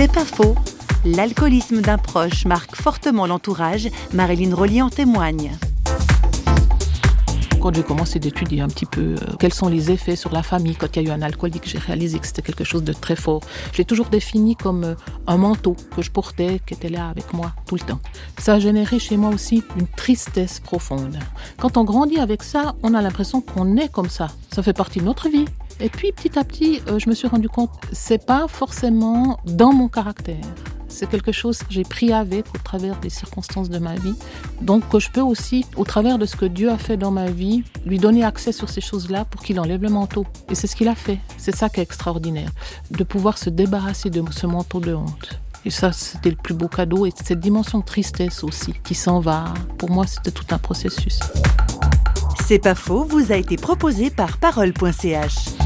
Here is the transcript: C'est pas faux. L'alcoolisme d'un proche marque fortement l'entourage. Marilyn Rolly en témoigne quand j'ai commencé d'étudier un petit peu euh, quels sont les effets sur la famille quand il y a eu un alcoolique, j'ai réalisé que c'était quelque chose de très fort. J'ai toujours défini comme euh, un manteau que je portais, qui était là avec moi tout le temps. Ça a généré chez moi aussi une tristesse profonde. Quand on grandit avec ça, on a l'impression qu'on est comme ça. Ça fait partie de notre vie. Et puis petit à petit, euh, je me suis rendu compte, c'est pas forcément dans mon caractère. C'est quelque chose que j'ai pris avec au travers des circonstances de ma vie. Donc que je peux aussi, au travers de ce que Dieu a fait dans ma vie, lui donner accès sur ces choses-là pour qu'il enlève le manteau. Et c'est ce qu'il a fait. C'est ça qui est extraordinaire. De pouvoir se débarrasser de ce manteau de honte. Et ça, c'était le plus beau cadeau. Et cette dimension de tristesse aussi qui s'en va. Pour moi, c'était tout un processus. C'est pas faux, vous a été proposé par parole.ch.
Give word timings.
C'est 0.00 0.10
pas 0.10 0.24
faux. 0.24 0.54
L'alcoolisme 1.04 1.82
d'un 1.82 1.98
proche 1.98 2.46
marque 2.46 2.74
fortement 2.74 3.26
l'entourage. 3.26 3.90
Marilyn 4.14 4.54
Rolly 4.54 4.80
en 4.80 4.88
témoigne 4.88 5.52
quand 7.60 7.74
j'ai 7.74 7.82
commencé 7.82 8.18
d'étudier 8.18 8.62
un 8.62 8.68
petit 8.68 8.86
peu 8.86 9.00
euh, 9.00 9.36
quels 9.38 9.52
sont 9.52 9.68
les 9.68 9.90
effets 9.90 10.16
sur 10.16 10.32
la 10.32 10.42
famille 10.42 10.74
quand 10.74 10.96
il 10.96 11.02
y 11.02 11.06
a 11.06 11.10
eu 11.10 11.12
un 11.12 11.22
alcoolique, 11.22 11.68
j'ai 11.68 11.78
réalisé 11.78 12.18
que 12.18 12.26
c'était 12.26 12.42
quelque 12.42 12.64
chose 12.64 12.82
de 12.82 12.92
très 12.92 13.16
fort. 13.16 13.42
J'ai 13.72 13.84
toujours 13.84 14.06
défini 14.06 14.56
comme 14.56 14.84
euh, 14.84 14.94
un 15.26 15.36
manteau 15.36 15.76
que 15.94 16.02
je 16.02 16.10
portais, 16.10 16.60
qui 16.66 16.74
était 16.74 16.88
là 16.88 17.08
avec 17.08 17.32
moi 17.34 17.52
tout 17.66 17.74
le 17.74 17.82
temps. 17.82 18.00
Ça 18.38 18.54
a 18.54 18.58
généré 18.58 18.98
chez 18.98 19.16
moi 19.16 19.30
aussi 19.30 19.62
une 19.76 19.86
tristesse 19.86 20.58
profonde. 20.60 21.18
Quand 21.58 21.76
on 21.76 21.84
grandit 21.84 22.18
avec 22.18 22.42
ça, 22.42 22.74
on 22.82 22.94
a 22.94 23.02
l'impression 23.02 23.40
qu'on 23.42 23.76
est 23.76 23.90
comme 23.90 24.08
ça. 24.08 24.28
Ça 24.50 24.62
fait 24.62 24.72
partie 24.72 25.00
de 25.00 25.04
notre 25.04 25.28
vie. 25.28 25.44
Et 25.80 25.90
puis 25.90 26.12
petit 26.12 26.38
à 26.38 26.44
petit, 26.44 26.80
euh, 26.88 26.98
je 26.98 27.08
me 27.08 27.14
suis 27.14 27.28
rendu 27.28 27.48
compte, 27.48 27.70
c'est 27.92 28.24
pas 28.24 28.48
forcément 28.48 29.38
dans 29.44 29.72
mon 29.72 29.88
caractère. 29.88 30.36
C'est 30.90 31.08
quelque 31.08 31.32
chose 31.32 31.58
que 31.58 31.70
j'ai 31.70 31.84
pris 31.84 32.12
avec 32.12 32.44
au 32.54 32.58
travers 32.58 32.98
des 33.00 33.08
circonstances 33.08 33.70
de 33.70 33.78
ma 33.78 33.94
vie. 33.94 34.14
Donc 34.60 34.86
que 34.88 34.98
je 34.98 35.10
peux 35.10 35.22
aussi, 35.22 35.64
au 35.76 35.84
travers 35.84 36.18
de 36.18 36.26
ce 36.26 36.36
que 36.36 36.44
Dieu 36.44 36.70
a 36.70 36.76
fait 36.76 36.96
dans 36.96 37.10
ma 37.10 37.30
vie, 37.30 37.64
lui 37.86 37.98
donner 37.98 38.24
accès 38.24 38.52
sur 38.52 38.68
ces 38.68 38.80
choses-là 38.80 39.24
pour 39.24 39.42
qu'il 39.42 39.58
enlève 39.60 39.82
le 39.82 39.88
manteau. 39.88 40.26
Et 40.50 40.54
c'est 40.54 40.66
ce 40.66 40.76
qu'il 40.76 40.88
a 40.88 40.94
fait. 40.94 41.18
C'est 41.38 41.54
ça 41.54 41.68
qui 41.68 41.80
est 41.80 41.84
extraordinaire. 41.84 42.50
De 42.90 43.04
pouvoir 43.04 43.38
se 43.38 43.48
débarrasser 43.48 44.10
de 44.10 44.22
ce 44.30 44.46
manteau 44.46 44.80
de 44.80 44.92
honte. 44.92 45.40
Et 45.64 45.70
ça, 45.70 45.92
c'était 45.92 46.30
le 46.30 46.36
plus 46.36 46.54
beau 46.54 46.68
cadeau. 46.68 47.06
Et 47.06 47.12
cette 47.14 47.40
dimension 47.40 47.78
de 47.78 47.84
tristesse 47.84 48.42
aussi 48.44 48.74
qui 48.84 48.94
s'en 48.94 49.20
va. 49.20 49.54
Pour 49.78 49.90
moi, 49.90 50.06
c'était 50.06 50.32
tout 50.32 50.46
un 50.50 50.58
processus. 50.58 51.20
C'est 52.46 52.58
pas 52.58 52.74
faux, 52.74 53.04
vous 53.04 53.32
a 53.32 53.36
été 53.36 53.56
proposé 53.56 54.10
par 54.10 54.38
parole.ch. 54.38 55.59